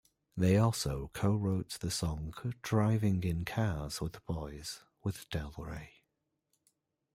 [0.35, 5.91] They also co-wrote the song "Driving in Cars With Boys" with Del Rey.